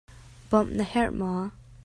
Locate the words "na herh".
0.79-1.13